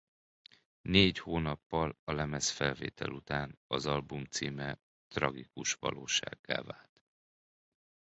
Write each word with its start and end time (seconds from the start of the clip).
Négy 0.81 1.19
hónappal 1.19 1.97
a 2.03 2.11
lemezfelvétel 2.11 3.09
után 3.09 3.59
az 3.67 3.85
album 3.85 4.23
címe 4.25 4.79
tragikus 5.07 5.73
valósággá 5.73 6.61
vált. 6.61 7.03